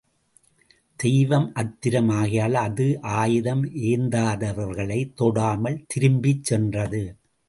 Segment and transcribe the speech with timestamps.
[0.95, 2.99] தெய்வ அத்திரம் ஆகையால் அது
[3.01, 7.03] ஆயுதம் ஏந்தாதவர்களைத் தொடாமல் திரும்பிச் சென்றது.